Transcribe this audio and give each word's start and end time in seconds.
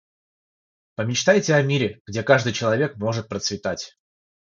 Помечтайте 0.95 1.53
о 1.53 1.61
мире, 1.61 2.01
где 2.07 2.23
каждый 2.23 2.53
человек 2.53 2.95
может 2.97 3.27
процветать. 3.27 3.99